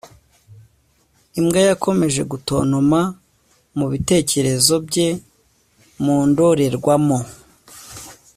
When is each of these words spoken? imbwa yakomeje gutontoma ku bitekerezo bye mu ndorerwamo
imbwa 1.39 1.59
yakomeje 1.69 2.21
gutontoma 2.31 2.99
ku 3.77 3.85
bitekerezo 3.91 4.73
bye 4.87 5.07
mu 6.03 6.15
ndorerwamo 6.29 7.19